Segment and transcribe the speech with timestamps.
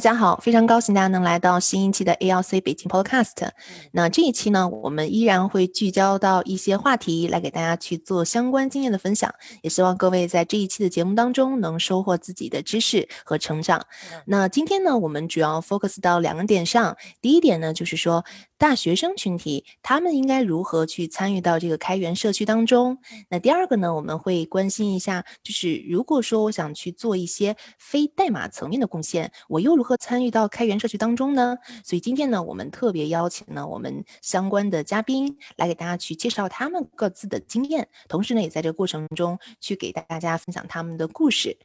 [0.00, 3.50] 家好，非常高兴大家能来到新一期的 ALC 北京 Podcast。
[3.92, 9.32] 那这一期呢，我们依然会聚焦到一些话题，来给大家去做相关经验的分享。
[9.62, 13.84] 也希望各位在这一期的节目当中能收获自己的知识和成长。
[14.24, 16.96] 那今天呢，我们主要 focus 到两个点上。
[17.20, 18.24] 第一点呢，就是说。
[18.60, 22.98] 大学生群体，他们应该如何去参与到这个开源社区当中？
[23.30, 31.56] 那第二个呢，我们会关心一下，就是如果说我想去做一些非代码层面的贡献，我又如何参与到开源社区当中呢？
[31.82, 41.56] 所以今天呢，我们特别邀请了我们相关的嘉宾来给大家去介绍他们各自的经验，同时呢，也在这个过程中去给大家分享他们的故事。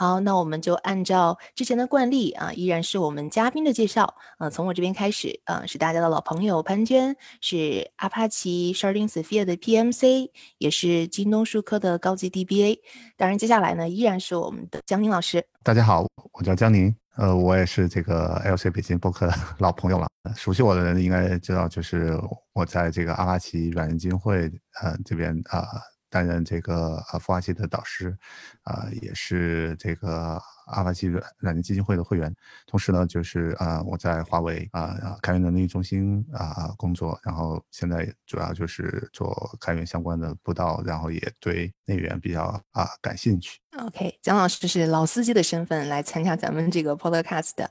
[0.00, 4.14] 好，那我们就按照之前的惯例啊，依然是我们嘉宾的介绍。
[4.36, 12.78] 啊，从我这边开始，啊，是大家的老朋友潘娟，是阿帕奇 Sharding Sophia 的 PMC，也是京东数科的高级 DBA。
[13.16, 15.44] 当然，接下来呢，依然是我们的江宁老师。
[15.64, 20.06] 大家好，我叫江宁，呃，我也是这个 LC 北京博客老朋友了。
[20.36, 22.16] 熟悉我的人应该知道，就是
[22.52, 24.42] 我在这个阿帕奇软件基金会
[24.80, 25.66] 呃这边啊。
[26.10, 28.16] 担任这个呃孵化器的导师，
[28.62, 32.34] 啊，也是这个阿帕奇软软件基金会的会员。
[32.66, 43.60] 同时呢，就是啊，我在华为啊开源能力中心啊工作，然后现在主要就是做开源相关的布道，然后也对内源比较啊感兴趣。
[43.78, 47.70] OK，蒋老师是老司机的身份来参加咱们这个 Podcast 的。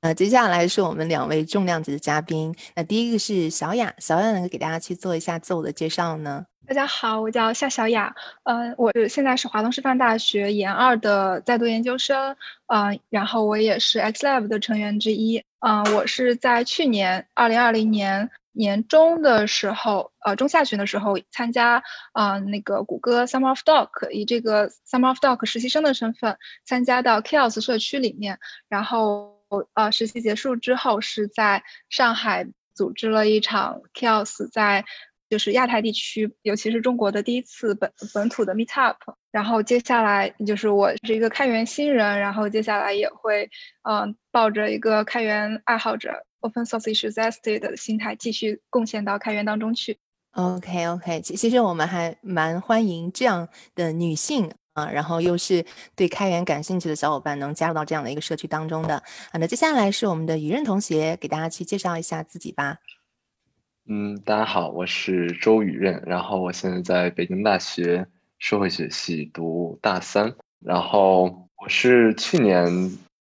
[0.00, 2.54] 呃，接下来是我们两位重量级的嘉宾。
[2.76, 6.46] 那第一个是小雅，小雅能够给大家去做一下自我的介绍呢？
[6.68, 34.84] 大家好，我叫夏小雅，嗯，我现在是华东师范大学研二的在读研究生，嗯，然后我也是 XLab 的成员之一，嗯，我是在去年二零二零年年中的时候，呃，中下旬的时候参加，啊，那个谷歌 Summer of Doc，以这个 Summer of Doc 实习生的身份参加到 Chaos 社区里面，然后，我呃，实习结束之后是在上海组织了一场 Chaos 在。
[35.30, 38.96] 就是亚太地区，尤其是中国的第一次本本土的 Meetup，
[39.30, 43.50] 然后接下来就是我是一个开源新人，然后接下来也会
[43.82, 49.98] 嗯抱着一个开源爱好者 Open Source Enthusiast 的心态，继续贡献到开源当中去。
[50.32, 55.64] OK OK，其其实我们还蛮欢迎这样的女性啊，然后又是
[55.96, 58.94] 对开源感兴趣的小伙伴能加入到这样的一个社区当中的。
[58.96, 62.78] 啊，那接下来是我们的雨任同学给大家去介绍一下自己吧。
[63.90, 68.06] 嗯，大家好，我是周雨任，然后我现在在北京大学
[68.38, 72.66] 社会学系读大三，然后我是去年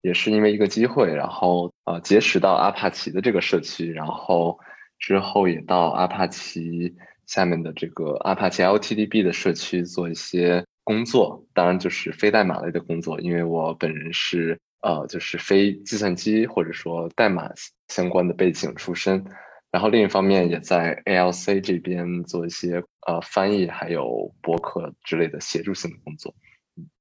[0.01, 4.59] 也是因为一个机会，然后呃结识到阿帕奇的这个社区，然后
[4.99, 6.93] 之后也到阿帕奇
[7.25, 17.51] 下面的这个阿帕奇 LTDB 的社区做一些工作，当然就是非代码类的工作，因为我本人是呃就是非计算机或者说代码
[17.89, 19.21] 相关的背景出身。
[19.69, 26.33] 然后另一方面也在 ALC 这边做一些呃翻译，还有博客之类的协助性的工作。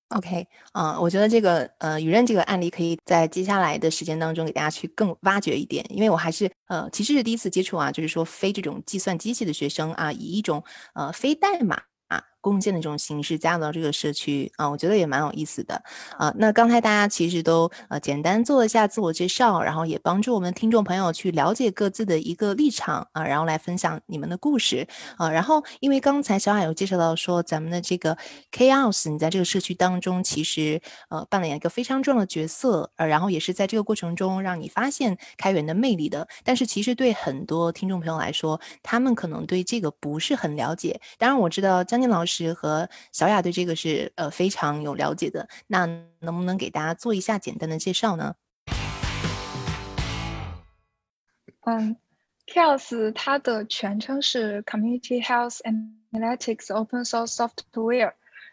[0.09, 10.65] OK，啊，我觉得这个呃雨任这个案例可以在接下来的时间当中给大家去更挖掘一点，因为我还是呃其实是第一次接触啊，就是说非这种计算机系的学生啊，以一种
[10.95, 11.81] 呃非代码。
[12.47, 15.83] 贡献的这种形式加入到这个社区啊，我觉得也蛮有意思的
[16.17, 16.33] 啊。
[16.39, 24.87] 那刚才大家其实都呃简单做了一下自我介绍，然后也帮助我们听众朋友去了解各自的一个立场啊，然后来分享你们的故事
[25.17, 25.29] 啊。
[25.29, 28.17] 然后因为刚才小海有介绍到说，咱们的这个
[28.53, 36.29] Chaos，你在这个社区当中其实呃扮演一个非常重要的角色，呃，然后也是在这个过程中让你发现开源的魅力的。
[36.45, 41.01] 但是其实对很多听众朋友来说，他们可能对这个不是很了解。
[41.19, 42.36] 当然我知道张静老师。
[42.37, 45.87] 是和小雅对这个是呃非常有了解的，那
[46.21, 48.35] 能不能给大家做一下简单的介绍呢？
[51.63, 51.97] 嗯
[52.47, 55.61] ，Chaos 它的全称是 Community Health
[56.13, 58.13] Analytics Open Source Software，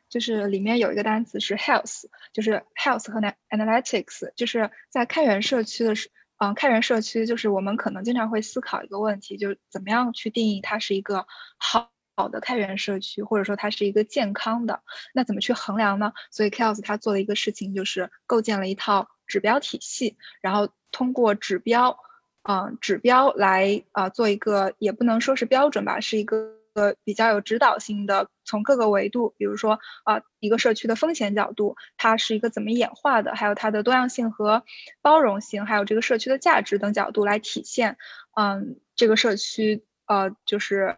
[0.10, 3.20] 就是里面有一个单词是 Health，就是 Health 和
[3.50, 11.28] Analytics，就是在开源社区的时，嗯，开源社区就是我们可能经常会思考一个问题，就是怎么样去定义它是一个
[11.58, 11.92] 好。
[12.16, 14.82] 好的开源社区，或者说它是一个健康的，
[15.14, 16.14] 那怎么去衡量呢？
[16.32, 21.98] 所以 Chaos 它做了一个事情就是构建了一套指标体系，然后通过指标，
[22.44, 26.54] 嗯，指标来啊做一个，也不能说是标准吧，是一个
[27.04, 34.64] 比较有指导性的，从各个维度，比如说啊一个社区的风险角度，它是一个怎么演化的，还有它的多样性和
[35.02, 37.98] 包容性，还有这个社区的价值等角度来体现，
[38.36, 40.98] 嗯，这个社区呃就是。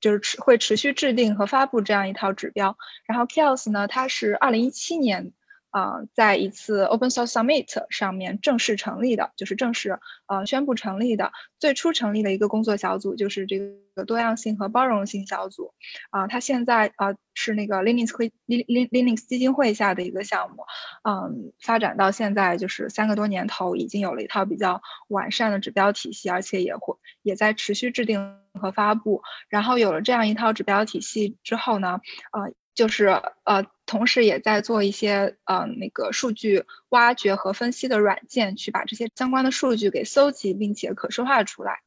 [0.00, 2.76] 就是持会持续制定和发布这样一套指标，
[3.06, 5.32] 然后 Chaos 呢，它是二零一七年，
[5.76, 11.32] 啊，在一次 Open Source Summit 上面正式成立的，就是正式呃宣布成立的。
[11.58, 13.58] 最初成立的一个工作小组就是这
[13.94, 15.74] 个多样性和包容性小组。
[16.08, 20.64] 啊，它现在啊是那个 Linux 会 Lin Linux 基金会下的一个项目。
[21.02, 29.20] 嗯，发展到现在就是三个多年头，已经有了一套比较完善的指标体系，而且也会也在持续制定和发布。
[29.50, 32.00] 然后有了这样一套指标体系之后呢，
[32.32, 32.54] 呃。
[32.76, 33.06] 就是
[33.44, 41.80] 呃，同时也在做一些呃那个数据挖掘和分析的软件，去把这些相关的数据给搜集，并且可视化出来。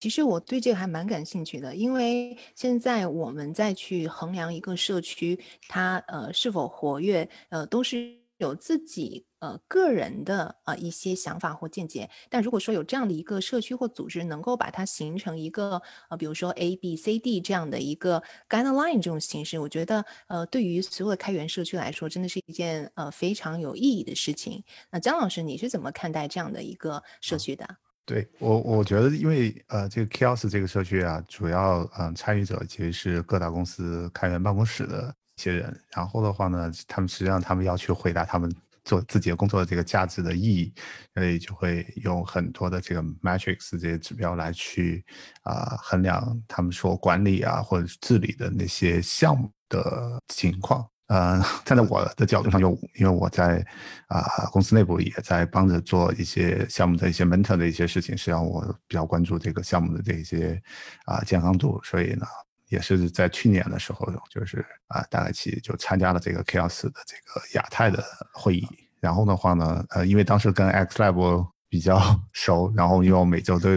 [0.00, 5.38] 其实我对这个还蛮感兴趣的，因为现在我们再去衡量一个社区
[5.68, 8.23] 它呃是否活跃，呃都是。
[8.38, 24.62] 有自己呃个人的呃一些想法或见解，但如果说有这样的一个社区或组织，能够把它形成一个呃，比如说 A B C D 这样的一个 guideline 这种形式，我觉得呃，对于所有的开源社区来说，真的是一件呃非常有意义的事情。
[24.90, 27.66] 那姜老师，你是怎么看待这样的一个社区的？
[28.06, 35.14] 对我，我觉得因为呃，这个 Chaos 这个社区啊，主要嗯参与者其实是各大公司开源办公室的。
[35.36, 38.54] 一些人，然后的话呢，他们实际上他们要去回答他们
[38.84, 40.72] 做自己的工作的这个价值的意义，
[41.14, 45.04] 所以就会用很多的这个 metrics 这些指标来去
[45.42, 50.86] 啊衡量他们说管理啊或者治理的那些项目的情况。
[51.08, 53.64] 呃， 站在我的角度上，就因为我在
[54.08, 54.22] 啊
[54.52, 60.60] 公司内部也在帮着做一些项目的一些 mentor 的一些事情，实际上我比较关注这个项目的这些
[61.04, 62.26] 啊健康度，所以呢。
[62.74, 68.68] 也是在去年的时候，就是啊，大概期就参加了这个 Chaos 的这个亚太的会议。
[69.00, 71.98] 然后的话呢，呃，因为当时跟 XLab 比较
[72.32, 73.68] 熟，然后因为我每周都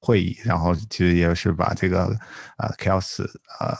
[0.00, 2.04] 会议，然后其实也是把这个
[2.56, 3.24] 啊 Chaos
[3.58, 3.76] 啊，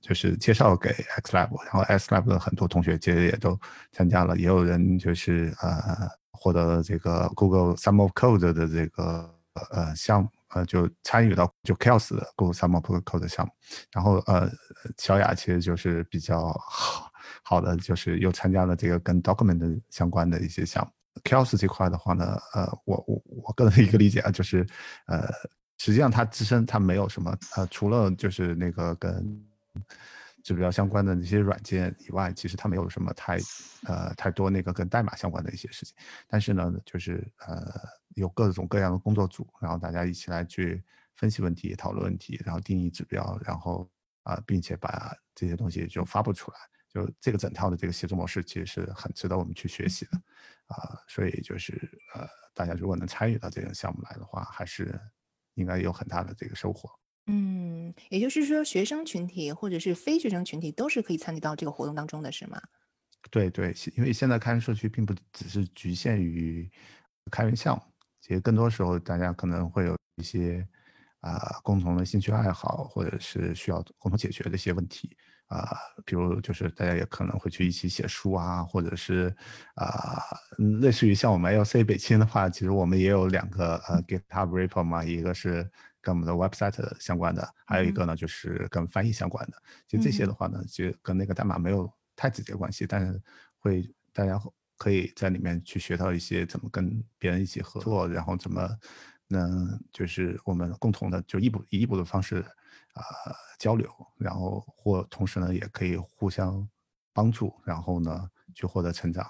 [0.00, 0.90] 就是介绍给
[1.22, 3.58] XLab，然后 XLab 的很多同学其实也都
[3.92, 9.34] 参加了，也有人就是呃获得了这个 Google Summer of Code 的这个
[9.72, 10.30] 呃项目。
[10.50, 13.52] 呃，就参与到就 Chaos 的 Google Summer Code 项目，
[13.92, 14.50] 然后呃，
[14.96, 17.10] 小雅其实就是比较好
[17.42, 20.92] 好的，就是又参加了这个跟 Document 相关的一些项目。
[21.24, 24.66] Chaos 这块的话呢，呃，我我我个人的一个理解啊，就是
[25.06, 25.28] 呃，
[25.78, 29.44] 实际上它自身它没有什么呃，除了就是那个跟
[30.48, 33.38] 指标相关的那些软件以外，其实它没有什么太
[33.84, 35.94] 呃太多那个跟代码相关的一些事情。
[36.26, 37.98] 但是呢，就是呃。
[38.14, 40.82] 有各种各样的工作组，然后大家一起来去
[41.14, 43.88] 分析问题、讨论问题，然后定义指标，然后
[44.24, 46.58] 啊，并且把这些东西就发布出来。
[46.88, 50.16] 就这个整套的这个协作模式，其实是很值得我们去学习的
[50.66, 50.98] 啊。
[51.06, 51.74] 所以就是
[52.12, 55.00] 呃，大家如果能参与到这个项目来的话，还是
[55.54, 56.90] 应该有很大的这个收获。
[57.28, 62.60] 嗯，也就是说，学生群体或者是非学生群体都是可以参与到这个活动当中的是吗？
[63.30, 66.70] 对对，因为现在开源社区并不只是局限于
[67.30, 67.82] 开源项目。
[68.22, 70.66] 其实更多时候，大家可能会有一些
[71.20, 75.16] 啊共同的兴趣爱好，或者是需要共同解决的一些问题
[75.48, 75.76] 啊，
[76.06, 79.34] 比如就是大家也可能会去一起写书啊，或者是
[79.74, 80.22] 啊，
[80.80, 85.70] 类似于像我们 LC 北京的话，其实我们也有两个呃 GitHub repo 嘛，一个是
[86.08, 89.62] 跟我们的 website 相关的，还有一个呢就是跟翻译相关的。
[89.86, 93.20] 其实这些的话呢，其实跟那个代码没有太直接关系，但是
[93.58, 94.40] 会大家。
[94.80, 98.70] 可以在里面去学到一些怎么跟别人一起合作，然后怎么
[99.26, 102.36] 能就是我们共同的就一步一步的方式
[102.94, 103.02] 啊
[103.58, 106.64] 交流，然后或同时呢也可以互相
[107.12, 109.28] 帮助，然后呢去获得成长。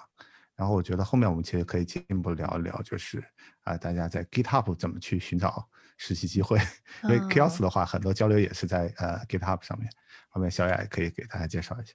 [0.53, 3.23] 然后我觉得后面我们其实可以进一步聊一聊，就是
[3.61, 5.67] 啊大家在 GitHub 怎么去寻找
[6.01, 6.57] 实习机会，
[7.03, 9.91] 因为 Chaos 的话很多交流也是在呃 GitHub 上面。
[10.29, 11.93] 后面小雅也可以给大家介绍一下。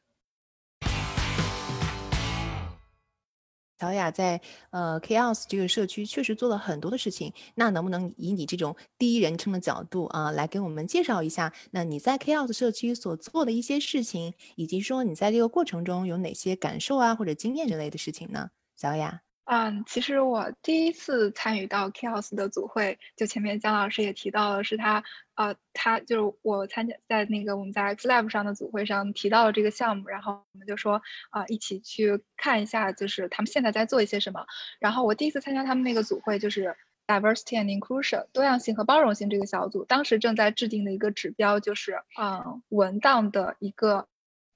[3.80, 18.50] 小雅在呃 Chaos 这个社区确实做了很多的事情，那能不能以你这种第一人称的角度啊，来给我们介绍一下，那你在 Chaos 社区所做的一些事情，以及说你在这个过程中有哪些感受啊或者经验之类的事情呢？
[18.76, 19.23] 小雅。
[19.46, 34.46] 嗯，其实我第一次参与到 Chaos 的组会，就前面姜老师也提到了，是他，呃，他就是我参加在那个我们在 X Lab 上的组会上提到了这个项目，然后我们就说啊，一起去看一下，就是他们现在在做一些什么。
[34.80, 36.74] 然后我第一次参加他们那个组会，就是
[37.06, 44.08] Diversity and Inclusion 多样性和包容性这个小组，当时正在制定的一个指标就是，嗯，文档的一个。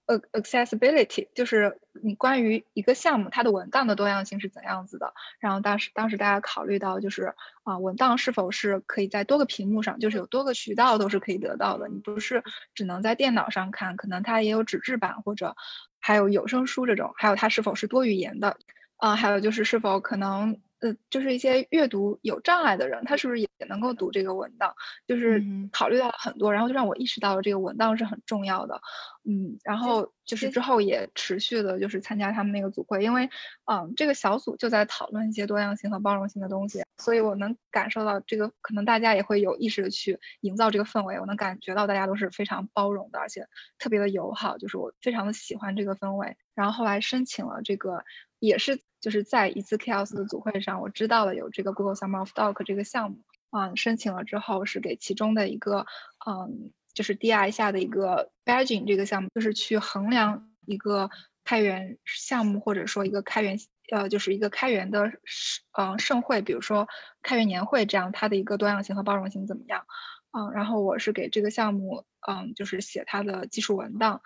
[0.09, 5.13] 呃，accessibility 就是你关于一个项目它的文档的多样性是怎样子的。
[5.39, 11.89] 然后当时当时大家考虑到就是啊，文档是否是可以在多个屏幕上，就是有多个渠道都是可以得到的。
[11.89, 12.43] 你不是
[12.75, 15.55] 只能在电脑上看，可能它也有纸质版或者
[16.01, 17.13] 还有有声书这种。
[17.17, 18.57] 还有它是否是多语言的
[18.97, 19.15] 啊？
[19.15, 20.59] 还有就是是否可能。
[20.81, 24.75] 呃，就是一些阅读有障碍的人，他是不是也能够读这个文档？
[25.07, 25.43] 就是
[25.73, 28.81] 考虑到很多，然后就让我意识到了这个文档是很重要的。
[29.25, 33.29] 嗯，然后就是之后也持续的，就是参加他们那个组会，因为
[33.65, 41.19] 嗯，这个小组就在讨论一些多样性和包容性的东西，所以我能感受到这个可能大家也会有意识的去营造这个氛围。
[41.19, 46.37] 我能感觉到大家都是非常包容的，而且特别的友好，就是我非常的喜欢这个氛围。
[46.55, 48.05] 然后后来申请了这个，
[48.39, 48.81] 也是。
[49.01, 53.19] 就是在一次 Chaos 的组会上，我知道了有这个 Google Summer of Doc 这个项目，
[53.51, 55.87] 嗯，申请了之后是给其中的一个，
[56.27, 61.11] 嗯，就是 DI 下的一个 Badging 这个项目，就是去衡量一个
[61.45, 63.59] 开源项目或者说一个开源，
[63.91, 66.89] 呃，就是一个开源的盛，嗯，盛会，比如说
[67.23, 69.87] 开源年会这样，它的一个多样性和包容性怎么样？
[70.33, 74.21] 嗯，然后我是给这个项目，嗯，就是写它的技术文档，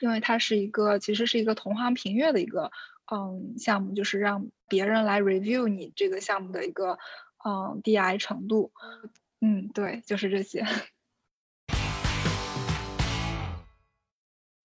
[0.00, 2.70] 因为它是一个其实是一个同行评阅的一个。
[3.10, 6.98] 嗯，项目就是让别人来 review 你这个项目的一个
[7.42, 8.70] 嗯 DI 程度，
[9.40, 10.62] 嗯，对，就是这些。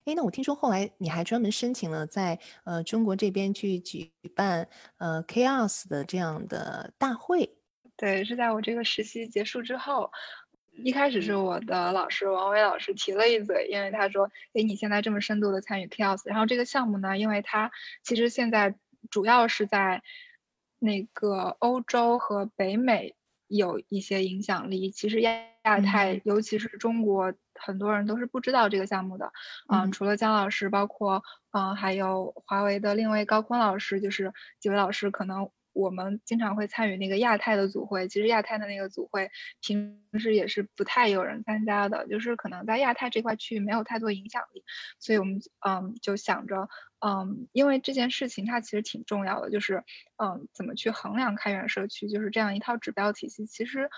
[0.05, 7.57] 哎，那我听说后来你还专门申请了在呃中国这边去举办呃 Chaos 的这样的大会。
[7.95, 10.12] 对，是在我这个实习结束之后。
[10.75, 17.71] 一开始是我的老师王伟老师提了一嘴，因为他说：“哎，你现在这么深度的参与 Chaos，然后这个项目呢，因为它
[18.03, 18.75] 其实现在
[19.11, 20.01] 主要是在
[20.79, 23.15] 那个欧洲和北美
[23.47, 25.31] 有一些影响力，其实亚
[25.63, 29.31] 亚太，尤其是中国，很多人都是不知道这个项目的。
[29.71, 44.63] 嗯，除了姜老师，包括嗯，还有华为的另一位高坤老师，就是几位老师可能。”我们经常会参与那个亚太的组会，其实亚太的那个组会平时也是不太有人参加的，就是可能在亚太这块区域没有太多影响力，
[44.99, 49.83] 所以我们嗯就想着嗯，因为这件事情它其实挺重要的，就是
[50.17, 53.89] 嗯怎么去衡量开源社区，就是这样一套指标体系，其实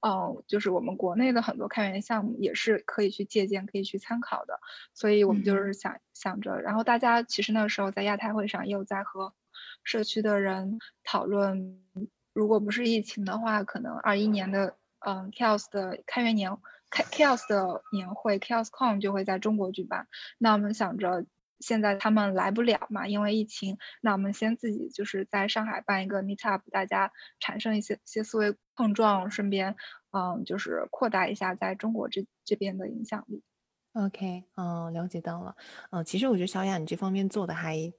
[0.00, 4.58] 嗯就是我们国内的很多开源项目也是可以去借鉴、可以去参考的，
[4.94, 9.34] 所以我们就是想想着，然后大家其实那个时候在亚太会上也有在和。
[9.88, 11.80] 社区的人讨论，
[12.34, 16.58] 如果不是疫情的话，可能二一年的嗯 Chaos 的开源年
[16.90, 20.06] 开 Chaos 的年会 ChaosCon 就会在中国举办。
[20.36, 21.24] 那我们想着
[21.58, 29.74] 现在他们来不了嘛，因为疫情，那我们先自己就是在上海办一个 Meetup，大家产生一些些思维碰撞，顺便
[30.10, 33.42] 嗯就是扩大一下在中国这这边的影响力。
[33.94, 35.56] OK，嗯，了解到了。
[35.92, 37.90] 嗯，其实我觉得小雅你这方面做的还。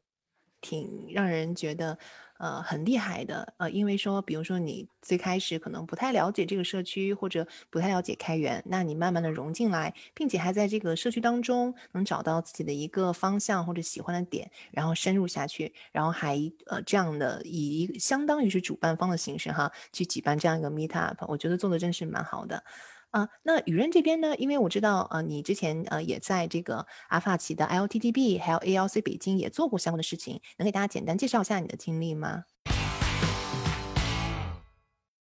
[0.62, 1.98] 挺让人觉得，
[2.38, 16.38] 呃，很厉害的，呃，因为说，比如说你最开始可能不太了解这个社区，或者不太了解开源，那你慢慢的融进来，并且还在这个社区当中能找到自己的一个方向或者喜欢的点，然后深入下去，然后还
[16.68, 22.64] 呃这样的以一相当于是主办方的形式哈，去举办这样一个 meet up，我觉得做的真是蛮好的。
[23.12, 24.36] 啊，那雨润这边呢？
[24.36, 32.44] 因为我知道，呃，你之前呃也在这个阿法奇的 LTTB 还有 ALC 北京也做过相关的事情，能给大家简单介绍一下你的经历吗？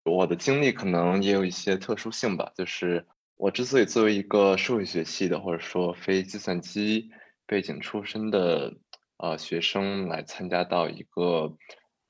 [0.05, 3.07] 我的经历可能也有一些特殊性吧，就是
[3.37, 7.11] 我之所以作为一个社会学系的或者说非计算机
[7.47, 8.73] 背景出身的
[9.19, 11.55] 呃学生来参加到一个。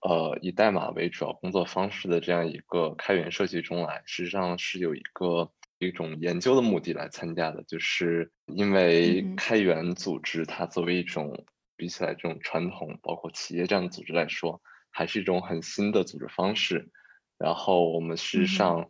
[0.03, 11.45] 呃，以代码为主要工作方式的这样一个开源设计中来，实际上是有一个一种研究的目的来参加的，就是因为开源组织它作为一种
[11.77, 16.91] 比起来这种传统包括企业这样的组织来说，还是一种很新的组织方式。
[17.39, 18.89] 然后我们事实上，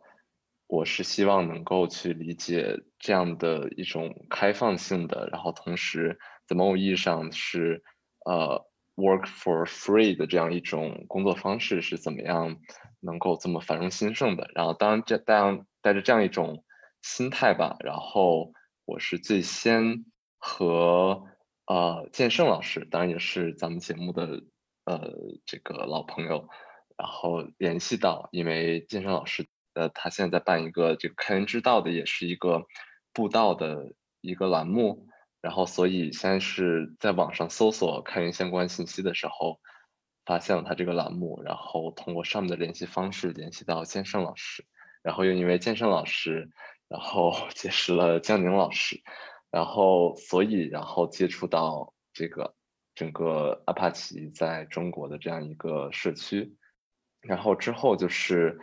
[0.66, 7.82] 我是希望能够去理解这样的一种开放性的，然后同时在某种意义上是
[8.24, 8.66] 呃。
[8.98, 12.56] Work for free 的这样一种工作方式是怎么样
[13.00, 14.50] 能够这么繁荣兴盛的？
[14.54, 16.64] 然后，当这带样带着这样一种
[17.06, 18.52] 心态吧，然后
[18.84, 20.04] 我是最先
[20.38, 21.22] 和
[21.66, 24.42] 呃建胜老师，当然也是咱们节目的
[24.84, 25.12] 呃
[25.46, 26.48] 这个老朋友，
[26.96, 32.64] 然后联系到，因为建胜老师呃他现在在办一个这个开源之道的，也是一个
[33.12, 35.06] 布道的一个栏目。
[35.40, 39.60] 然后，所以先是在网上搜索开源相关信息的时候，
[40.24, 44.64] 发现了他这个栏目，然后通过上面的联系方式联系到建胜老师，
[45.04, 46.50] 然后又因为建胜老师，
[46.88, 49.02] 然后 结识了江宁老师，
[49.50, 52.54] 然后所以然后接触到这个
[52.94, 56.54] 整个阿帕奇在中国的这样一个社区，
[57.20, 58.58] 然后之后就是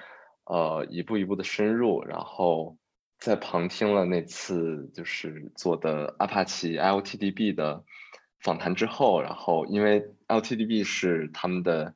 [0.46, 2.78] 呃一步一步的深入，然后
[3.20, 7.84] 在旁听了那次就是做的阿帕奇 LTDB 的
[8.40, 11.94] 访谈之后，然后因为 LTDB 是他们的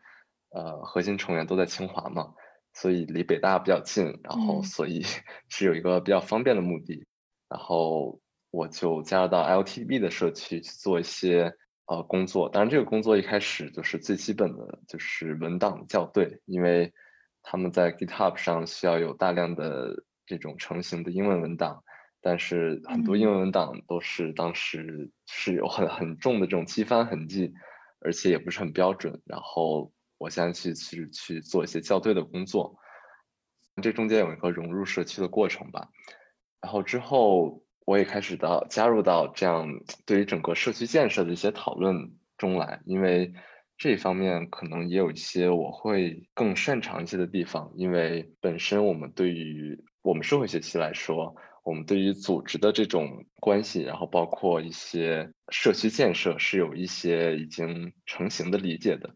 [0.50, 2.34] 呃核心成员都在清华嘛。
[2.80, 5.02] 所以离北大比较近，然后所以
[5.50, 7.08] 是有一个比较方便的目的，
[7.50, 11.56] 然后我就加入到 LTB 的社区去做一些
[11.88, 12.50] 呃工作。
[12.50, 16.94] 当然，这个工作一开始就是最基本的就是文档校对，因为
[17.42, 21.84] 他们在 GitHub 上需要有大量的这种成型的英文文档，
[22.22, 27.56] 但是很多英文文档都是当时是有很很重的这种机翻痕迹，
[28.02, 29.92] 而且也不是很标准，然后。
[30.18, 32.78] 我现在去去去做一些校对的工作，
[33.82, 35.90] 这中间有一个融入社区的过程吧。
[36.62, 39.68] 然后之后我也开始到加入到这样
[40.06, 43.34] 对于整个社区建设的一些讨论中来，因为
[43.78, 47.72] 这方面可能也有一些我会更擅长一些的地方。
[47.76, 59.16] 因为本身我们对于我们社会学期来说，我们对于组织的这种关系，然后包括一些社区建设是有一些已经成型的理解的。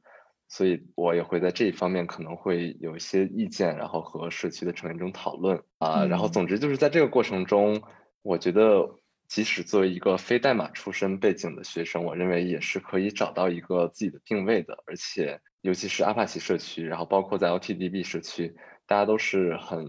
[0.53, 6.03] 所以我也会在这一方面可能会有一些意见，然后和社区的成员中讨论啊。
[6.05, 7.81] 然后总之就是在这个过程中，
[8.21, 14.77] 我觉得即使作为一个非代码出身背景的学生，我认为也是可以找到一个自己的定位的。
[14.87, 18.53] 而且尤其是阿帕奇社区，然后包括在 LTDB 社区，
[18.85, 19.85] 大家都是很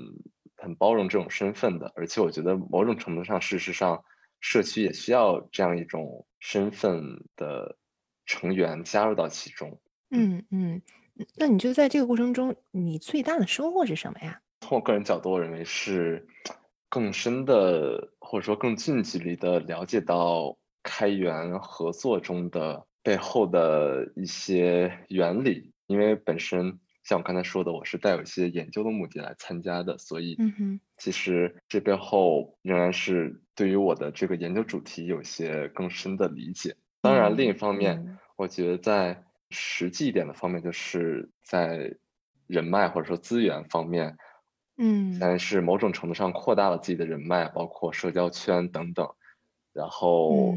[0.55, 1.91] 很包容这种身份的。
[1.97, 4.05] 而且我觉得某种程度上，事实上
[4.39, 7.03] 社区也需要这样一种身份
[7.35, 7.77] 的
[8.27, 9.81] 成员加入到其中。
[10.13, 10.83] 嗯嗯，
[11.37, 14.41] 那你就在这个过程中，你最大的收获是什么呀？
[14.61, 16.27] 从我个人角度，我认为是
[16.89, 25.73] 更深的，或者说更近距离的了解到开源合作中的背后的一些原理。
[25.87, 30.39] 因为本身像我刚才说的，我是带有一些研究的目的来参加的，所以
[30.97, 36.77] 其实这背后仍然是对于我的这个研究主题有些更深的理解。
[37.01, 41.95] 当然，另一方面，我觉得在实际一点的方面，就是在
[42.47, 44.17] 人脉或者说资源方面，
[44.79, 49.09] 嗯，但是某种程度上扩大了自己的人脉，包括社交圈等等，
[49.73, 50.57] 然后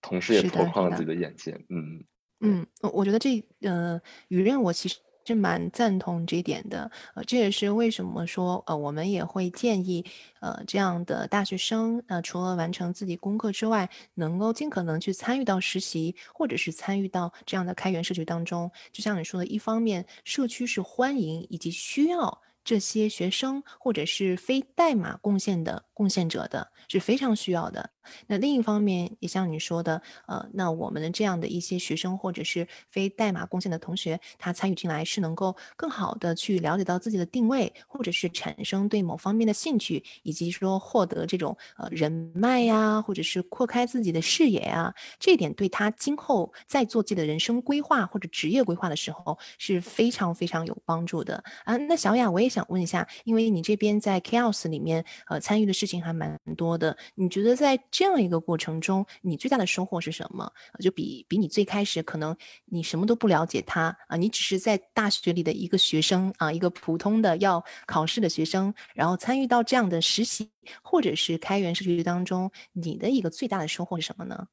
[0.00, 1.52] 同时也拓宽了自己的眼界。
[1.68, 2.04] 嗯
[2.40, 4.98] 嗯，我觉得这呃，雨任我其实。
[5.24, 10.04] 是蛮赞同这一点的，呃，这也是为什么说，呃，我们也会建议，
[10.40, 18.70] 呃，这样的大学生，呃，除了完成自己功课之外，能够尽可能去参与到实习，或者是参与到这样的开源社区当中。
[18.92, 27.90] 就像你说的，一方面社区是欢迎以及需要这些学生或者是非代码贡献的贡献者的，是非常需要的。
[28.26, 51.76] 那另一方面，也像你说的，呃，那我们的这样的一些学生或者是非代码贡献的同学，他参与进来是能够更好的去了解到自己的定位，或者是产生对某方面的兴趣，以及说获得这种呃人脉呀，或者是扩开自己的视野呀，这一点对他今后在做自己的人生规划或者职业规划的时候是非常非常有帮助的啊。
[51.76, 60.50] 那小雅，我也想问一下，因为你这边在 Chaos 里面呃参与的事情还蛮多的，你觉得在这样一个过程中，你最大的收获是什么？
[60.80, 70.50] 就比比你最开始可能你什么都不了解他啊，你只是在大学里的一个学生啊，一个普通的要考试的学生，然后参与到这样的实习
[70.82, 74.46] 或者是开源社区当中，你的一个最大的收获是什么呢？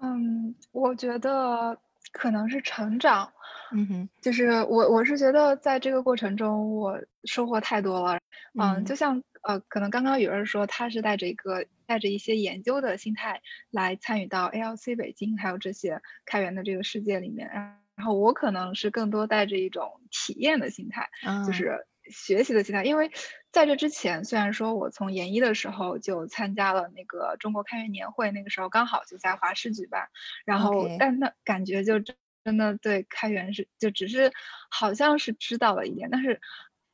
[0.00, 1.78] 嗯，我觉得
[2.12, 3.32] 可能是成长。
[3.72, 8.18] 嗯哼，就是我我是觉得在这个过程中我收获太多了。
[8.58, 9.22] 嗯，就像。
[9.42, 21.08] 呃，可能刚刚有人说他是带着一个带着一些研究的心态来参与到 ALC 北京还有这些开源的这个世界里面，然后我可能是更多带着一种体验的心态，
[21.46, 22.84] 就是学习的心态。
[22.84, 23.10] 因为
[23.50, 30.10] 在这之前，虽然说我从研一的时候就参加了那个中国开源年会，那个时候刚好就在华师举办，
[30.44, 31.98] 然后但那感觉就
[32.44, 34.32] 真的对开源是就只是
[34.70, 36.42] 好像是知道了一点，但是。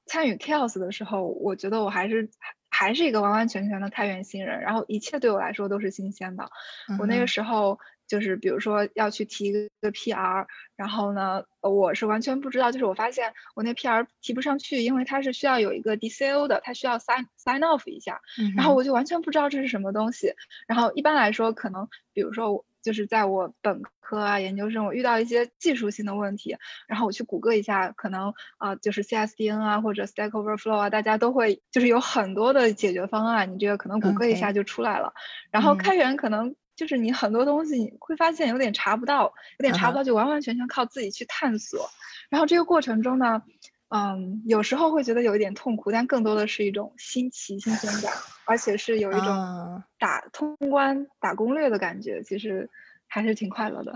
[0.06, 2.30] 参与 Chaos 的时候，我觉得我还是
[2.70, 6.48] 还是一个完完全全的开源新人，然后一切对我来说都是新鲜的。
[6.98, 18.20] 我那个时候就是比如说要去提一个 PR，然后呢，我是完全不知道，就是我发现我那 PR 提不上去，因为它是需要有一个 DCO 的，它需要 sign sign off 一下，
[18.56, 20.34] 然后我就完全不知道这是什么东西。
[20.68, 35.12] 然后一般来说，可能比如说就是在我本科啊、研究生，我遇到一些技术性的问题，然后我去谷歌一下，可能啊，就是 CSDN 啊或者 Stack Overflow 啊，大家都会就是有很多的解决方案，你这个可能谷歌一下就出来了。
[35.50, 41.90] 然后开源可能就是你很多东西你会发现有点查不到，有点查不到，就完完全全靠自己去探索。
[42.30, 43.42] 然后这个过程中呢。
[43.88, 48.12] 嗯，有时候会觉得有一点痛苦，但更多的是一种新奇、新鲜感，
[48.44, 52.68] 而且是有一种打通关、打攻略的感觉，其实
[53.06, 53.94] 还是挺快乐的。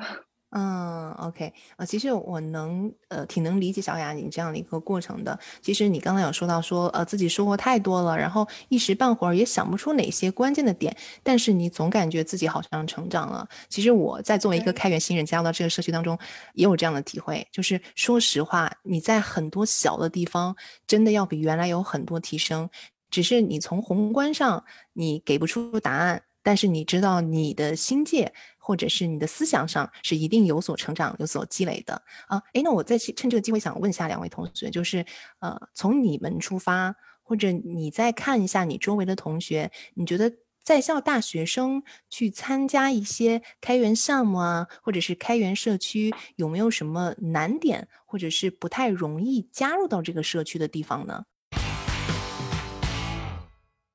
[0.52, 5.38] 嗯，OK，呃，其实我能，呃，挺能理解小雅你这样的一个过程的。
[5.62, 13.48] 其实你刚才有说到说，呃，自己收获太多了，然后一时半会儿也想不出哪些关键的点，但是你总感觉自己好像成长了。
[13.68, 16.18] 其实我在作为一个开源新人加入到这个社区当中，
[16.54, 22.68] 也有这样的体会，就是说实话，你在很多小的地方真的要比原来有很多提升，
[23.08, 26.24] 只是你从宏观上你给不出答案。
[26.42, 28.32] 但是你知道，你的心界
[28.70, 32.40] 或者是你的思想上是一定有所成长、有所积累的啊！
[32.52, 35.04] 诶，那我再趁这个机会想问一下两位同学，就是
[35.40, 51.24] 呃，从你们出发，或者你再看一下你周围的同学，你觉得在校大学生去参加一些开源项目啊，或者是开源社区，有没有什么难点，或者是不太容易加入到这个社区的地方呢？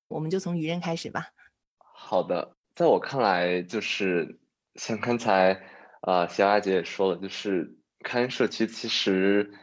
[0.10, 1.30] 我们就从愚人开始吧。
[1.78, 4.38] 好的，在我看来，就是
[4.76, 5.62] 像刚才
[6.02, 9.54] 呃小雅姐也说了，就是开源社区其实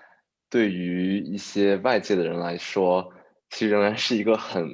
[0.49, 3.13] 对于一些外界的人来说，
[3.51, 4.67] 其实仍然是一个很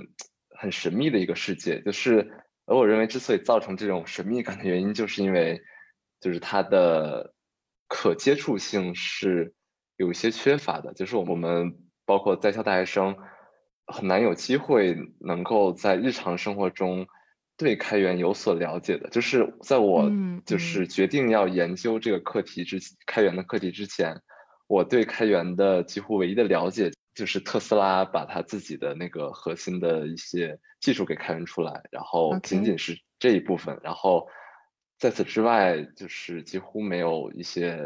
[0.51, 1.83] 很神秘的一个世界。
[1.83, 2.31] 就是
[2.66, 5.61] 而我认为，之所以造成这种神秘感的原因，就是因为
[6.20, 7.35] 就是它的
[7.88, 9.55] 可接触性是
[9.96, 10.94] 有一些缺乏的。
[10.94, 11.74] 就是我们
[12.07, 13.16] 包括在校大学生
[13.87, 17.09] 很难有机会能够在日常生活中。
[17.59, 20.11] 对开源有所了解的，就是在我
[20.47, 24.23] 就是决定要研究这个课题之开源的课题之前，
[24.68, 34.29] 我对开源的几乎唯一的了解就是特斯拉把它自己的那个核心的一些技术给开源出来，然后仅仅是这一部分，然后
[34.97, 37.77] 在此之外就是几乎没有一些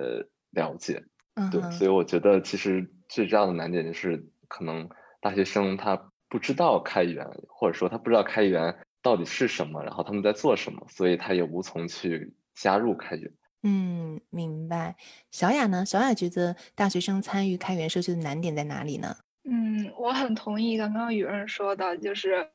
[0.51, 1.03] 了解。
[1.51, 4.87] 对，所以我觉得其实最重要的难点就是可能
[5.23, 8.77] 大学生他不知道开源，或者说他不知道开源。
[9.03, 9.83] 到底是什么？
[9.83, 10.87] 然后他们在做什么？
[10.89, 13.33] 所以他也无从去加入开源。
[13.65, 14.97] 嗯，明白。
[15.31, 15.85] 小雅呢？
[15.85, 19.17] 小雅觉得大学生参与开源社区的难点在哪里呢？
[19.45, 22.49] 嗯，我很同意刚刚雨润说的，就是，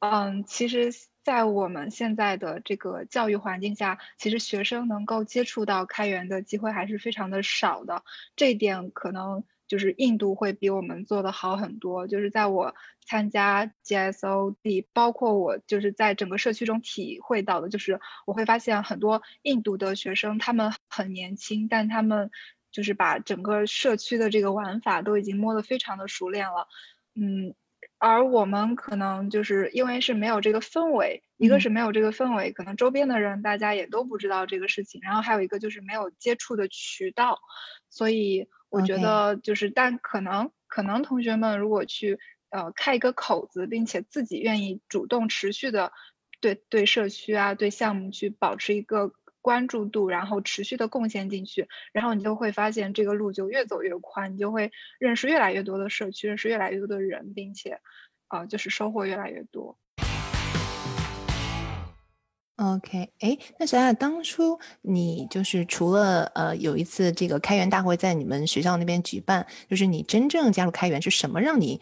[0.00, 0.90] 嗯，其实，
[1.22, 8.04] 在我们现在的这个教育环境下，其实学生能够接触到开源的机会还是非常的少的。
[8.36, 9.44] 这一点可能。
[9.68, 12.06] 就是印度会比我们做的好很多。
[12.06, 12.74] 就是在我
[13.06, 22.30] 参加 GSOD，包括我就是在整个社区中体会到的，就是我会发现很多印度的学生，他们很年轻，但他们
[22.70, 26.68] 就是把整个社区的这个玩法都已经摸得非常的熟练了。
[27.14, 27.54] 嗯，
[28.02, 37.38] 而我们可能就是因为是没有这个氛围，一个是没有这个氛围，可能周边的人大家也都不知道这个事情，然后还有一个就是没有接触的渠道，
[37.88, 38.48] 所以。
[38.72, 45.92] 我觉得就是，但可能可能同学们如果去呃开一个口子，并且自己愿意主动持续的
[46.40, 57.80] 对对社区啊对项目去保持一个关注度，然后持续的贡献进去，然后你就会发现这个路就越走越宽，你就会认识越来越多的社区，认识越来越多的人，并且
[58.28, 59.76] 啊就是收获越来越多。
[62.56, 71.80] OK，哎，那小雅，当初你就是除了呃有一次这个开源大会在你们学校那边举办，就是你真正加入开源是什么让你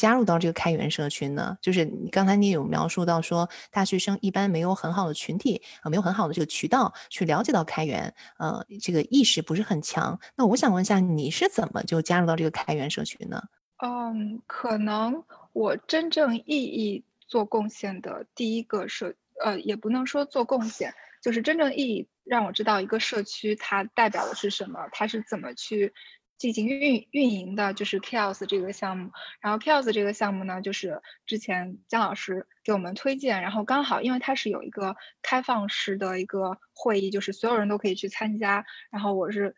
[0.00, 1.58] 加入到这个开源社区呢？
[1.60, 10.18] 就是你刚才你有描述到说大学生一般没有很好的群体啊，没有很好的这个渠道去了解到开源，呃，这个意识不是很强。
[10.34, 13.42] 那我想问一下，你是怎么就加入到这个开源社区呢？
[13.82, 19.14] 嗯，可能我真正意义做贡献的第一个社。
[19.42, 25.94] 呃，也不能说做贡献，就是真正意义让我知道一个社区它代表的是什么，它是怎么去
[26.40, 29.10] 进行运运营的，就是 Chaos 这个项目。
[29.40, 38.64] 然后 Chaos 这个项目呢，就是之前姜老师给我们推荐，然后刚好因为它是有一个开放式的一个会议，就是所有人都可以去参加。
[38.90, 39.54] 然后我是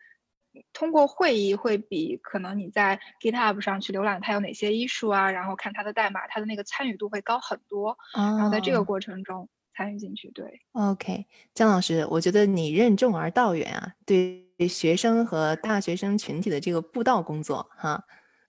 [0.73, 7.97] 通过会议会比可能你在 GitHub 上去浏览它有哪些 issue 啊，然后看它的代码，它的那个参与度会高很多。
[8.13, 9.47] 然后在这个过程中。
[9.75, 17.91] 参与进去，对，OK，姜老师，我觉得你任重而道远啊，对学生和大学生群体的这个布道工作，哈，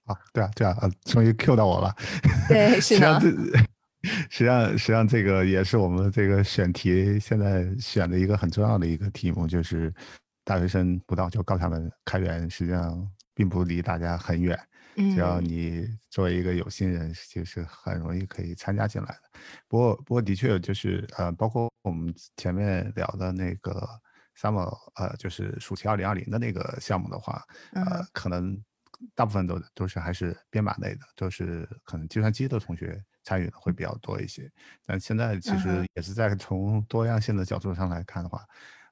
[0.05, 1.95] 啊，对啊，对啊，啊，终于 Q 到我了，
[2.49, 3.21] 对，是的，
[4.31, 9.93] 实际上，实际上这个也是我们这个选题现在选的一个很重要的一个题目，就是
[10.45, 14.59] 大学生不到就告诉他们开源，实际上并不离大家很远。
[14.97, 19.23] 只要你作为一个有心人，其实很容易可以参加进来的。
[19.67, 23.89] 不过，不过的确就是呃，包括我们前面聊的那个
[24.37, 27.43] summer，呃，就是暑期二零二零的那个项目的话，
[27.73, 28.57] 呃，可能
[29.15, 34.51] 大部分都都是还是编码类的，都是可能计算机的同学参与的会比较多一些。
[34.85, 38.45] 但现在其实也是在从多样性的角度上来看的话。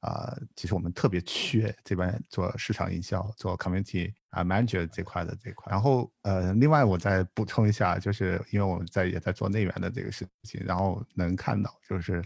[0.03, 5.71] 啊，其实我们特别缺这边做市场营销、做 community 啊 manager 这块的这块。
[5.71, 12.21] 然后呃，另外我再补充一下，就是因为我们在也在做内源的这个事情，然后能看到就是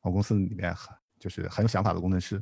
[0.00, 2.40] 我公司里面很就是很有想法的工程师，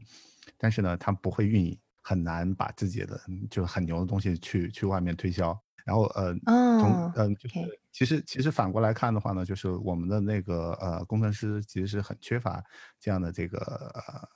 [0.56, 5.58] 但是呢，他不会运营，很难把自己的就是很牛的东西去去外面推销。
[5.84, 6.34] 然后呃，
[6.80, 12.62] 从嗯就是其实其实反过来看的话呢，就是我们的那个呃工程师其实是很缺乏
[12.98, 14.28] 这样的这个呃。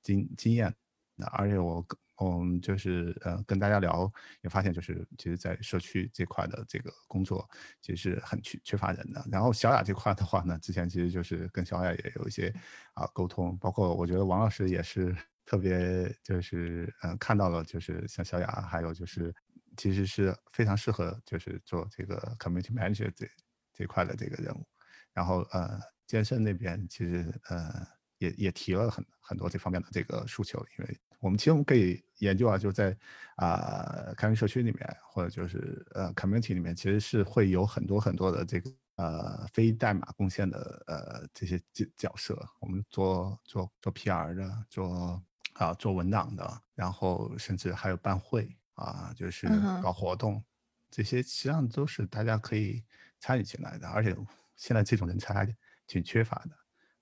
[0.00, 0.74] 经经验，
[1.16, 1.84] 那而且我
[2.18, 4.10] 我们就是呃跟大家聊，
[4.42, 7.48] 也发现就是其实，在社区这块的这个工作，
[7.80, 9.24] 其实是很缺缺乏人的。
[9.30, 12.52] 然后小雅这块的话呢，之前其实就是跟小雅也有一些
[12.94, 19.34] 啊沟通，包括我觉得王老师也是特别就是嗯看到了，就是像小雅，还有就是
[19.76, 23.28] 其实是非常适合就是做这个 community manager 这
[23.72, 24.66] 这块的这个任务。
[25.12, 27.86] 然后呃健身那边其实呃。
[28.20, 32.96] 也也提了很很多这方面的这个诉求，因为我们其实我们可以研究啊，就在
[33.36, 45.22] 啊开源社区里面，或者就是呃 community 里面，其实是会有很多很多的这个呃非代码贡献的呃这些角角色，我们做做做 PR 的，做
[45.54, 49.48] 啊做文档的，然后甚至还有办会啊，就是
[49.82, 50.42] 搞活动，
[50.90, 52.82] 这些实际上都是大家可以
[53.20, 54.16] 参与进来的，而且
[54.56, 56.50] 现在这种人才还挺缺乏的。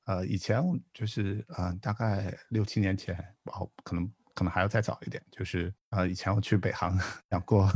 [0.04, 0.62] 呃，以前
[0.94, 6.96] 就是呃，大概六七年前，哦，可能可能还要再早一点，就是呃，以前我去北航
[7.28, 7.68] 讲过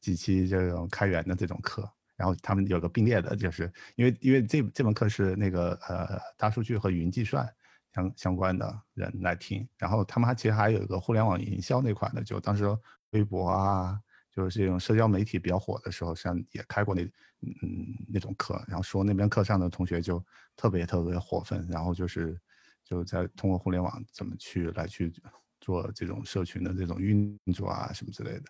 [0.00, 7.46] 几期这种开源的这种课，然后他们有个并列的，就是因为因为这这门课是那个呃大数据和云计算
[7.94, 12.64] 相相关的人来听，然后他们还其实还有一个互联网营销那块的，就当时
[13.10, 14.00] 微博啊。
[14.32, 17.02] 就是这种社交媒体比较火的时候，像也开过那
[17.40, 20.22] 嗯那种课，然后说那边课上的同学就
[20.54, 22.38] 特别特别火奋，然后就是
[22.84, 25.10] 就在通过互联网怎么去来去
[25.60, 28.42] 做这种社群的这种运作啊什么之类的，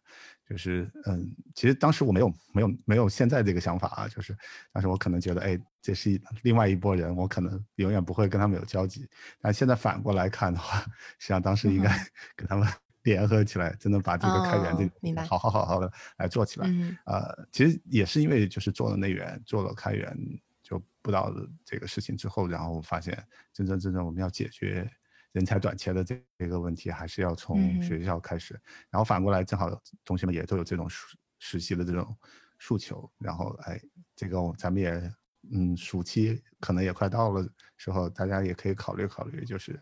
[0.48, 4.36] 就是嗯，其实当时我没有没有没有现在这个想法啊，就是
[4.72, 9.08] 当时我可能觉得哎这是一另外一拨人，我可能永远不会跟他们有交集，
[9.40, 10.80] 但现在反过来看的话，
[11.18, 11.90] 实际上当时应该
[12.36, 12.68] 跟他们。
[13.06, 15.88] 联合起来，真的把这个开源这好好好好的
[16.18, 16.68] 来做起来。
[17.04, 20.12] 呃，其实也是因为就是做了内源，做了开源，
[20.60, 21.32] 就不知道
[21.64, 23.16] 这个事情之后，然后发现
[23.52, 24.90] 真正真正我们要解决
[25.36, 28.58] 人才短缺的这这个问题，还是要从学校开始。
[28.90, 29.70] 然后反过来，正好
[30.02, 32.16] 同学们也都有这种实实习的这种
[32.58, 33.10] 诉求。
[33.18, 33.78] 然后哎，
[34.14, 35.12] 这个咱们也
[35.52, 37.46] 嗯，暑期可能也快到了
[37.76, 39.78] 时候，大家也可以考虑考虑，就是。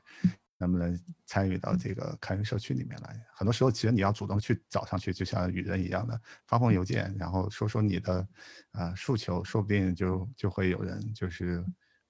[0.56, 3.20] 能不能参与到这个开源社区里面来？
[3.34, 8.26] 很多时候，其实你要主动去找上去，就像雨人一样的发封邮件，然后说说你的
[8.70, 11.62] 啊诉求，说不定就就会有人就是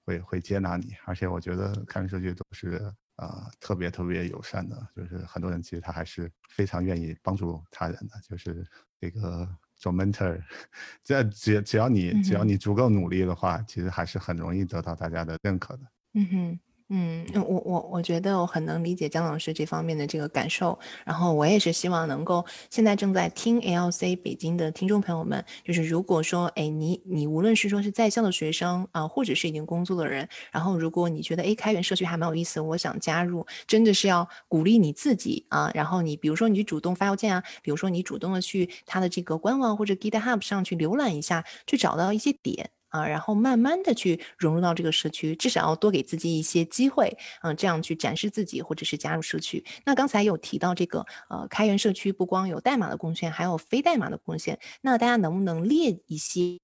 [0.05, 0.95] 会会接纳你。
[1.05, 2.79] 而且我觉得开源社区都是
[3.15, 8.65] 啊特别特别友善的，就是很多人其实他还是非常愿意帮助他人的，就是
[8.99, 10.41] 这个做 mentor，
[11.03, 15.83] 这只只要你只要你足够努力的话，其实还是很容易得到大家的认可的。
[16.13, 16.59] 嗯哼。
[16.89, 42.69] 嗯，我我我觉得我很能理解姜老师这方面的这个感受，然后我也是希望能够现在正在听 L C 北京的听众朋友们，就是如果说，哎，你你无论是说是在校的学生啊，或者是已经工作的人，然后如果你觉得哎开源社区还蛮有意思，我想加入，真的是要鼓励你自己啊，然后你比如说你去主动发邮件啊，比如说你主动的去他的这个官网或者 GitHub 上去浏览一下，去找到一些点。
[42.95, 49.63] 啊，然后慢慢的去融入到这个社区，至少要多给自己一些机会，嗯，这样去展示自己，或者是加入社区。
[49.85, 54.57] 那刚才有提到这个，呃，开源社区不光有代码的贡献，还有非代码的贡献。
[54.81, 56.59] 那大家能不能列一些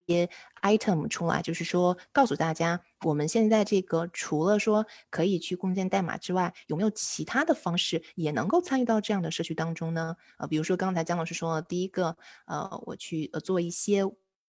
[0.62, 10.15] item 出来，就是说告诉大家，我们现在这个除了说可以去贡献代码之外，有没有其他的方式也能够参与到这样的社区当中呢？
[10.38, 12.15] 呃，比如说刚才姜老师说，第一个，
[12.46, 14.04] 呃，我去呃做一些。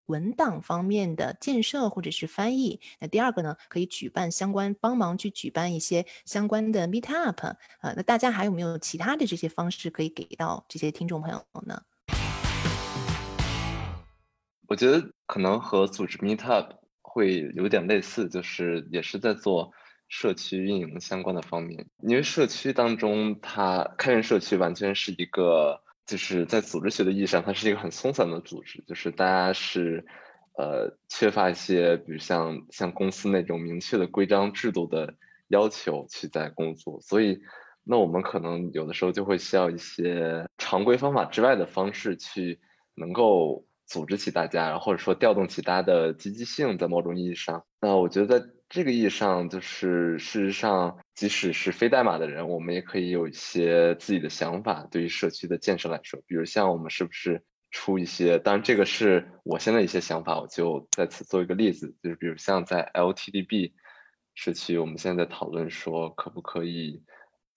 [0.09, 7.39] 文档方面的建设或者是翻译，那第二个呢，可以举办相关帮忙去举办一些相关的 meet up，
[7.81, 11.81] 呃，那大家还有没有其他的这些方式可以给到这些听众朋友呢？
[14.67, 19.71] 我觉得可能和组织 meet up，会有点类似，就是也是在做
[20.07, 21.85] 社区运营相关的方面。
[22.03, 30.05] 因为社区当中，它开源社区完全是一个，就是在组织学的意义上，它是一个很松散的组织，就是大家是，
[30.57, 35.13] 呃，缺乏一些，比如像像公司那种明确的规章制度的
[35.49, 37.39] 要求去在工作，所以。
[37.91, 42.59] 那我们可能有的时候就会需要一些常规方法之外的方式去
[42.93, 47.65] 能够组织起大家，或者说调动起大家的积极性，在某种意义上。
[47.81, 54.87] 那我觉得这个意义上，就是事实上，即使是非代码的人，我们也可以有一些自己的想法。
[54.91, 63.73] 对于社区的建设来说，比如像我们是不是出一些，当然这个是我现在一些想法，我就在此做一个例子，就是比如像在 LTDB
[64.35, 67.03] 社区，我们现在在讨论说可不可以。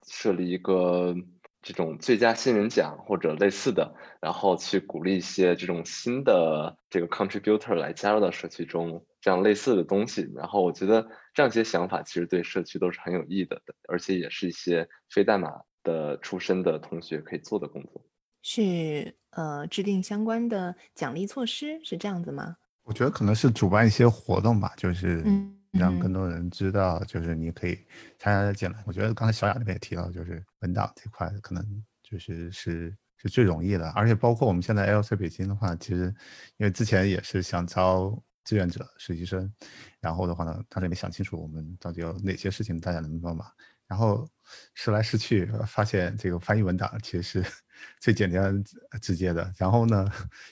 [0.05, 1.15] 设立一个
[1.63, 10.29] 这种最佳新人奖或者类似的，然后去鼓励一些这种新的这个 contributor 来加入到社区中，这样类似的东西。
[10.35, 15.53] 然后我觉得这样一些想法其实对社区都是很有益的，而且也是一些非代码
[15.85, 18.05] 的出身的同学可以做的工作。
[18.43, 22.57] 是呃，制定相关的奖励措施是这样子吗？
[22.83, 25.62] 我觉得可能是主办一些活动吧，就是嗯。
[25.79, 27.79] 让更多人知道，就是你可以
[28.19, 28.83] 参加进来。
[28.87, 31.65] 我觉得刚才小雅那边也提到，就是文档这块可能
[32.03, 36.15] 就是是是最容易的，而且包括我们现在 LC 北京的话，其实
[36.59, 39.51] 因为之前也是想招志愿者实习生，
[39.99, 43.47] 然后的话呢，当时也没想清楚我们到底有哪些事情大家能帮忙，
[43.87, 44.29] 然后
[44.75, 47.51] 试来试去发现这个翻译文档其实是
[47.99, 48.63] 最简单
[49.01, 49.51] 直接的。
[49.57, 50.07] 然后呢，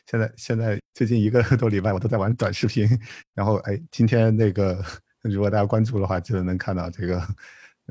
[0.07, 2.89] 现在现在最近一个多礼拜我都在玩短视频，
[3.35, 4.83] 然后哎，今天那个。
[5.23, 7.23] 如果大家关注的话，就能看到这个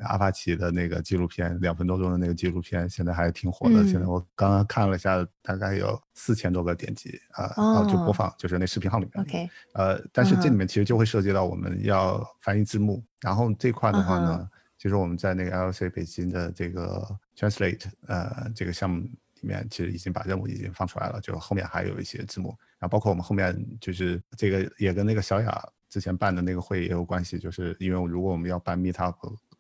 [0.03, 3.85] 阿帕奇的那个纪录片，两分多钟的那个纪录片，现在还挺火的。
[3.85, 9.23] 现在我刚刚看了一下，大概有四千多个点击啊，就播放，就是那视频号里面。
[9.23, 17.05] OK，呃，但是这里面其实就会涉及到我们要翻译字幕，然后这块的话呢，其实我们在那个 LC 北京的这个
[17.37, 19.11] Translate 呃这个项目里
[19.41, 25.69] 面，其实已经把任务已经放出来了，就后面还有一些字幕，然后包括我们后面就是这个也跟那个小雅。
[25.89, 29.15] 之前办的那个会也有关系，就是因为如果我们要办 Meetup，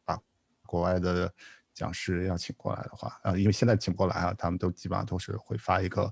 [0.05, 0.17] 把
[0.65, 1.33] 国外的
[1.73, 6.09] 讲师要请过来的话，啊，因为现在请过来啊，他们都基本上都是会发一个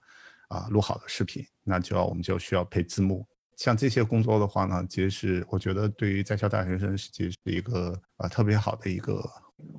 [0.47, 3.25] 啊录好的视频，那就要我们就需要配字幕。
[3.55, 9.23] 像这些工作的话呢，其实是我觉得对于在校大学生其实是一个啊特别好的一个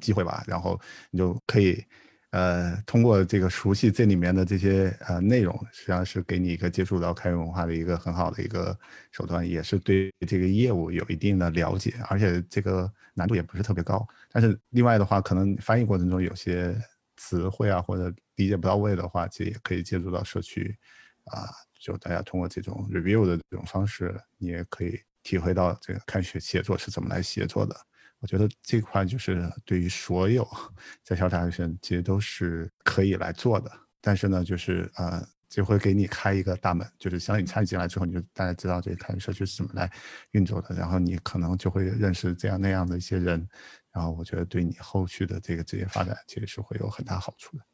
[0.00, 1.84] 机会吧，然后你就可以。
[2.30, 8.78] 呃，通过这个熟悉这里面的这些呃内容，实际上是给你一个接触到开源文化的一个很好的一个
[9.10, 14.06] 手段，也是对这个业务有一定的了解，而且这个难度也不是特别高。
[14.30, 16.76] 但是另外的话，可能翻译过程中有些
[17.16, 20.76] 词汇啊或者理解不到位的话，其实也可以借助到社区，
[21.24, 21.48] 啊，
[21.80, 27.74] 就大家通过这种 review 的这种方式，你也可以体会到这个开学写作是怎么来写作的。
[28.20, 30.46] 我觉得这块就是对于所有
[31.04, 33.70] 在校大学生，其实都是可以来做的。
[34.00, 39.90] 但是呢，就是呃，就会给你开一个大门，就是相当于你参与进来之后，你就大家知道这个开源社区是怎么来
[40.32, 43.48] 运作的，然后你可能就会认识这样那样的一些人，
[43.92, 47.64] 然后我觉得对你后续的这个职业发展其实是会有很大好处的。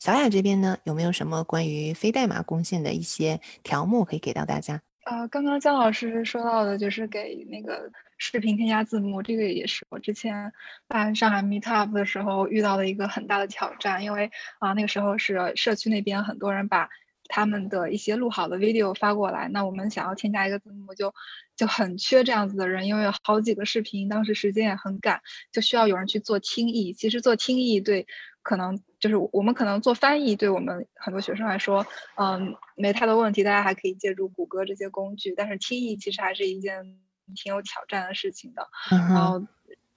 [0.00, 4.82] 小雅这边呢，有没有什么关于非代码贡献的一些条目可以给到大家？
[5.04, 10.52] 呃，刚刚姜老师说到的，就是给那个视频添加字幕，这个也是我之前
[10.86, 16.88] 办上海 Meetup 的时候遇到的一个很大的挑战，因为啊，那个时候是社区那边很多人把
[17.28, 21.12] 他们的一些录好的 video 发过来，那我们想要添加一个字幕，就
[21.56, 26.92] 就很缺这样子的人，因为有好几个视频，当时时间也很赶，就需要有人去做听译。
[26.92, 28.06] 其实做听译对。
[28.44, 31.84] 可能就是我们可能做翻译，对我们很多学生来说，
[32.14, 33.42] 嗯，没太多问题。
[33.42, 36.98] 大家还可以借助谷歌这些工具，但是听译其实还是一件
[37.34, 38.68] 挺有挑战的事情的。
[38.88, 39.44] 然后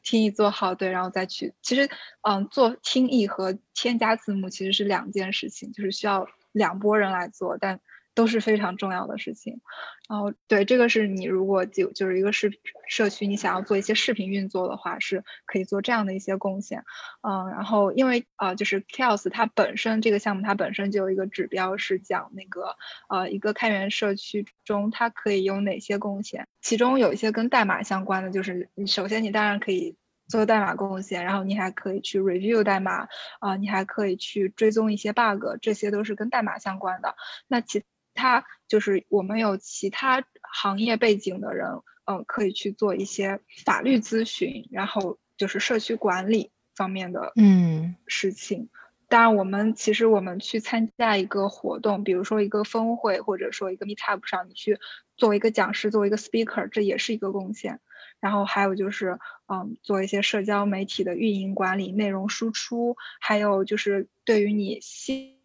[0.02, 1.88] 听译做好，对，然后再去，其实，
[2.24, 7.80] 嗯，做听译和添加字幕其实是两件事情，就是需要两拨人来做，但。
[8.15, 9.60] 都是非常重要的事情，
[10.08, 16.86] 然后对这个是你如果就就是一个视频社区，你想要做一些视频运作的话，是可以做这样的一些贡献，
[17.21, 22.78] 嗯，然后因为啊，就是 Chaos 它本身这个项目它本身就有一个指标是讲那个
[23.10, 29.97] 呃一个开源社区中它可以有哪些贡献，其中有一些跟代码相关的，就是你首先你当然可以
[30.30, 33.10] 做代码贡献，然后你还可以去 review 代码
[33.41, 37.15] 啊，你还可以去追踪一些 bug，这些都是跟代码相关的，
[37.49, 37.84] 那其。
[38.16, 41.68] 他就是我们有其他行业背景的人，
[42.05, 48.70] 嗯，可以去做一些法律咨询，然后就是社区管理方面的嗯事情。
[49.07, 54.80] 当然我们其实我们去参加一个活动，比如说一个峰会，或者说一个 meetup 上，你去
[55.16, 57.80] 作为一个讲师，作为一个 speaker，这也是一个贡献。
[58.20, 65.36] 然后还有就是，嗯，做一些社交媒体的运营管理、内容输出，还有就是对于你新，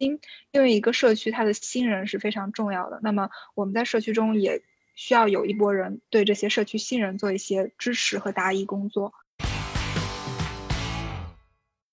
[0.51, 2.99] 因为一个社区它的新人是非常重要的。
[3.03, 4.63] 那么我们在社区中也
[4.95, 9.13] 需要有一波人对这些社区新人做一些支持和答疑工作。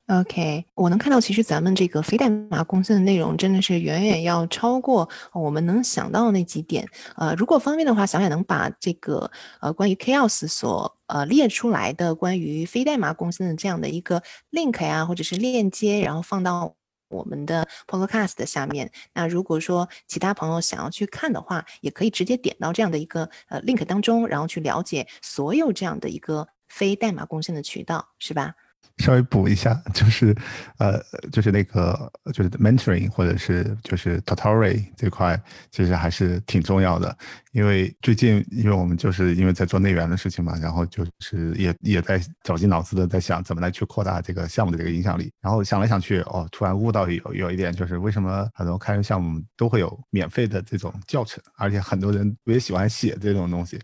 [0.08, 6.88] OK，我能看到，其实咱们这个非代码贡献的内容真的是远远要超过我们能想到的那几点。
[7.16, 9.30] 呃，如果方便的话，小海能把这个
[9.60, 16.74] 呃关于 Chaos 所呃列出来的关于非代码贡献的这样的一个 link 呀，或者是链接，然后放到
[17.10, 18.90] 我们的 Podcast 下面。
[19.12, 28.54] 那如果说其他朋友想要去看的话，也可以直接点到这样的一个呃 link 当中，然后去了解所有这样的一个非代码贡献的渠道，是吧？
[28.98, 30.34] 稍微补一下， 就是，
[30.78, 31.00] 呃，
[31.32, 37.16] 就是那个，就是 mentoring 或者是就是 tutorial 这块，其实还是挺重要的。
[37.52, 45.32] 因为最近，因为我们就是因为在做内源的事情嘛，然后就是也也在绞尽脑汁的在想怎么来去扩大这个项目的这个影响力。
[45.40, 53.78] 然后想来想去，哦，突然悟到有有一点，就是为什么很多开源项目都会有免费的这种教程，而且很多人特别喜欢写这种东西。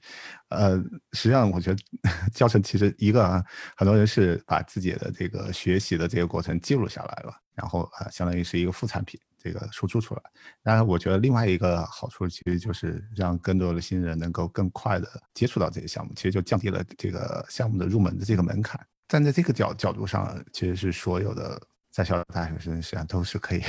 [0.50, 0.76] 呃，
[1.12, 1.78] 实际上我觉得
[2.32, 3.42] 教程其实一个啊，
[3.76, 10.22] 很多人是把自己的这个学习的这个过程记录下来了，然后啊，相当于是一个副产品，这个输出出来。
[10.62, 18.80] 当然，我觉得另外一个好处其实就是让更多的新人能够更快的接触到这些项目，其实就降低了这个项目的入门的这个门槛。
[19.06, 23.62] 站在这个角角度上，其实是所有的在校的大学生实际上都是可以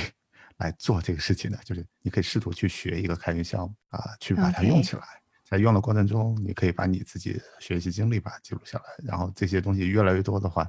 [0.56, 5.02] 来做这个事情的，就是你可以试图去学一个开源项目啊，去把它用起来。
[5.48, 10.68] 在用的过程中，你可以把你自己的学习经历把它记录下来，然后这些东西越来越多的话，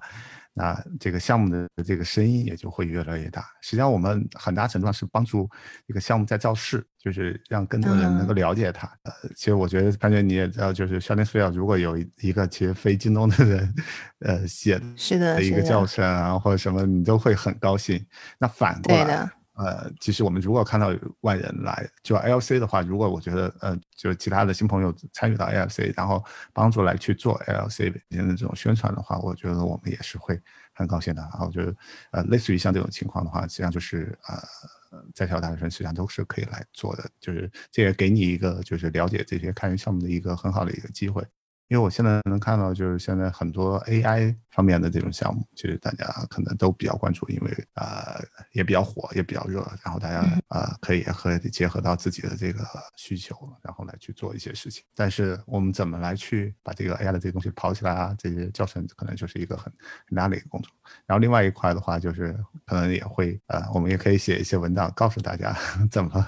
[0.54, 3.44] 那这个项目的这个声音也就会越来越大。
[3.62, 5.50] 实际上，我们很大程度上是帮助
[5.88, 8.88] 一个项目在造势，就是让更多人能够了解它。
[9.02, 13.76] 呃，其实我觉得潘娟你也知道，就是 s h a r l e 如果有一个其实非京东的人，
[14.20, 18.06] 呃，写是的一个教程啊或者什么，你都会很高兴。
[18.38, 19.28] 那反过来。
[19.58, 30.39] 呃，其实我们如果看到外人来就 LC 的话，如果我觉得呃，就是其他的新朋友参与到 LC，然后帮助来去做 LC 北京的这种宣传的话，我觉得我们也是会
[30.74, 31.22] 很高兴的。
[31.24, 31.76] 然后就是
[32.12, 41.24] 呃，类似于像这种情况的话，实际上就是呃，在校大学生实际上都是可以来做的，就是这也给你一个就是了解这些开源项目的一个很好的一个机会。
[41.70, 48.22] 因为我现在能看到，就是现在很多 AI 方面的这种项目，其实大家可能都比较关注，因为呃
[48.53, 52.63] 也比较火，也比较热，然后大家呃可以和结合到自己的这个
[52.95, 54.84] 需求，然后来去做一些事情。
[54.95, 58.15] 但是我们怎么来去把这个 AI 的这些东西跑起来啊？
[58.18, 59.65] 这些教程可能就是一个很
[60.07, 60.72] 很大的一个工作。
[61.05, 62.34] 然后另外一块的话，就是
[62.65, 65.53] 可能也会呃，我们也可以写一些文档，告诉大家
[65.91, 66.26] 怎么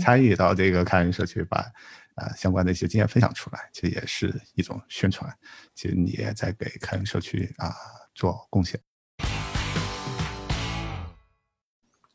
[0.00, 1.64] 参与到这个开源社区把。
[2.14, 5.32] 啊，相关的一些经验分享出来，其实也是一种宣传。
[5.74, 7.74] 其实你也在给开源社区啊
[8.14, 8.80] 做贡献。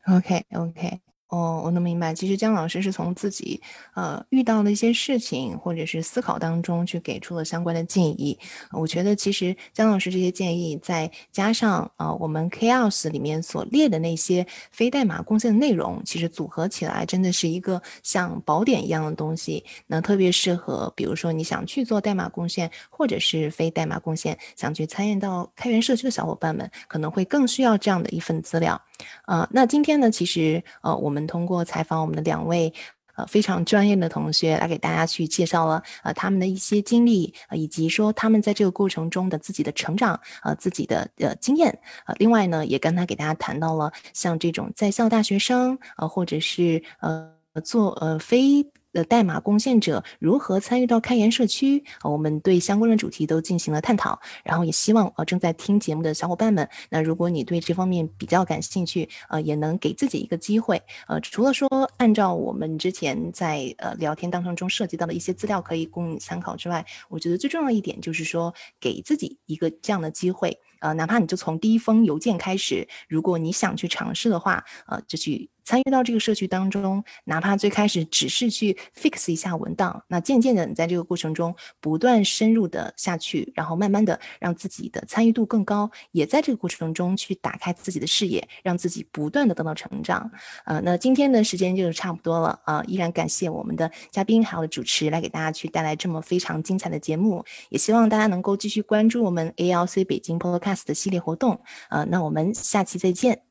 [0.06, 1.00] OK，OK。
[1.30, 2.12] 哦，我能明白。
[2.12, 3.60] 其实姜老师是从自己
[3.94, 8.38] 呃遇到的一些事情或者是思考当中去给出了相关的建议。
[8.72, 19.64] 我觉得其实姜老师这些建议，再加上呃我们 Chaos 里面所列的那些非代码贡献的内容，其实组合起来真的是一个像宝典一样的东西。
[19.86, 28.80] 那特别适合，比如说你想去做代码贡献，或者是非代码贡献，想去参与到开源社区的小伙伴们，可能会更需要这样的一份资料。
[29.26, 32.72] 呃，那今天呢，其实呃，我们通过采访我们的两位
[33.16, 47.32] 呃非常专业的同学，来给大家去介绍了呃他们的一些经历，呃以及说他们在这个过程中的自己的成长，呃自己的呃经验，呃另外呢，也刚才给大家谈到了像这种在校大学生，呃或者是呃
[47.64, 48.66] 做呃非。
[48.92, 51.84] 的代码贡献者如何参与到开源社区？
[52.02, 61.68] 我们对相关的主题都进行了探讨，然后也希望呃正在听节目的小伙伴们，那如果你对这方面比较感兴趣，呃也能给自己一个机会，呃除了说
[61.98, 75.48] 按照我们之前在呃聊天当中中涉及到的一些资料可以供你参考之外，我觉得最重要一点就是说给自己一个这样的机会，呃哪怕你就从第一封邮件开始，如果你想去尝试的话，呃就去。
[75.64, 90.30] 参与到这个社区当中，哪怕最开始只是去 fix 一下文档，那渐渐的你在这个过程中不断深入的下去，然后慢慢的让自己的参与度更高，也在这个过程中去打开自己的视野，让自己不断的得到成长。
[90.64, 101.60] 呃，那今天的时间就差不多了啊，依然感谢我们的嘉宾还有主持来给大家去带来这么非常精彩的节目，也希望大家能够继续关注我们 ALC 北京 Podcast 的系列活动。
[101.90, 103.49] 呃，那我们下期再见。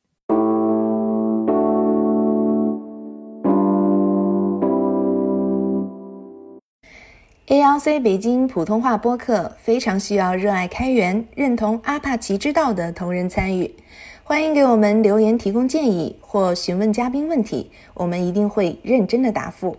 [7.50, 13.74] ALC 北京普通话播客非常需要热爱开源、认同阿帕奇之道的同仁参与，
[14.22, 19.76] 欢迎给我们留言提供建议或询问嘉宾问题，我们一定会认真的答复。